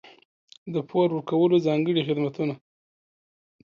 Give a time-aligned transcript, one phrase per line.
[0.73, 2.53] د پور ورکولو ځانګړي خدمتونه.